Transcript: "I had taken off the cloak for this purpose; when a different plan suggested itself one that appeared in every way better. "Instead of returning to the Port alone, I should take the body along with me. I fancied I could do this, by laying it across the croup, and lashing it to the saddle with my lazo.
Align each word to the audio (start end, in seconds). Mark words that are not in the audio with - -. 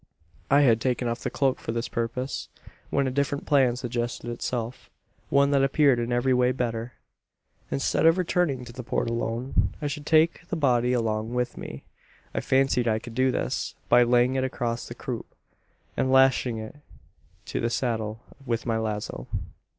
"I 0.49 0.61
had 0.61 0.81
taken 0.81 1.07
off 1.07 1.19
the 1.19 1.29
cloak 1.29 1.59
for 1.59 1.71
this 1.73 1.87
purpose; 1.87 2.49
when 2.89 3.05
a 3.05 3.11
different 3.11 3.45
plan 3.45 3.75
suggested 3.75 4.31
itself 4.31 4.89
one 5.29 5.51
that 5.51 5.63
appeared 5.63 5.99
in 5.99 6.11
every 6.11 6.33
way 6.33 6.51
better. 6.53 6.93
"Instead 7.69 8.07
of 8.07 8.17
returning 8.17 8.65
to 8.65 8.73
the 8.73 8.81
Port 8.81 9.11
alone, 9.11 9.75
I 9.79 9.85
should 9.85 10.07
take 10.07 10.47
the 10.47 10.55
body 10.55 10.91
along 10.91 11.35
with 11.35 11.55
me. 11.55 11.83
I 12.33 12.39
fancied 12.41 12.87
I 12.87 12.97
could 12.97 13.13
do 13.13 13.29
this, 13.29 13.75
by 13.89 14.01
laying 14.01 14.33
it 14.33 14.43
across 14.43 14.87
the 14.87 14.95
croup, 14.95 15.35
and 15.95 16.11
lashing 16.11 16.57
it 16.57 16.77
to 17.45 17.59
the 17.59 17.69
saddle 17.69 18.21
with 18.43 18.65
my 18.65 18.79
lazo. 18.79 19.27